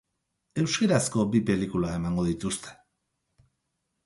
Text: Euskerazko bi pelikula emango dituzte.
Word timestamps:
Euskerazko 0.61 1.25
bi 1.35 1.41
pelikula 1.49 1.93
emango 1.99 2.25
dituzte. 2.31 2.75